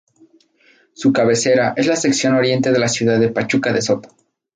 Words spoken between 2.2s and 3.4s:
oriente de la ciudad de